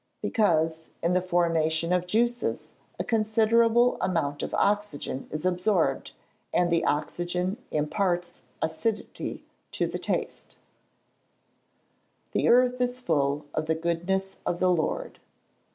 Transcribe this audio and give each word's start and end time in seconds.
_Because, 0.23 0.89
in 1.03 1.13
the 1.13 1.21
formation 1.21 1.93
of 1.93 2.07
juices, 2.07 2.71
a 2.97 3.03
considerable 3.03 3.97
amount 4.01 4.41
of 4.41 4.51
oxygen 4.55 5.27
is 5.29 5.45
absorbed, 5.45 6.13
and 6.51 6.71
the 6.73 6.83
oxygen 6.85 7.57
imparts 7.69 8.41
acidity 8.63 9.43
to 9.73 9.85
the 9.85 9.99
taste. 9.99 10.53
[Verse: 10.53 12.31
"The 12.31 12.47
earth 12.49 12.81
is 12.81 12.99
full 12.99 13.45
of 13.53 13.67
the 13.67 13.75
goodness 13.75 14.37
of 14.43 14.59
the 14.59 14.71
Lord." 14.71 15.19